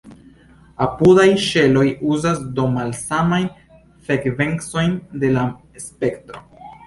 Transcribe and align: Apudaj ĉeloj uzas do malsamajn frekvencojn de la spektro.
Apudaj 0.85 1.25
ĉeloj 1.47 1.83
uzas 2.13 2.39
do 2.59 2.65
malsamajn 2.77 3.45
frekvencojn 4.07 4.95
de 5.25 5.33
la 5.37 5.47
spektro. 5.87 6.43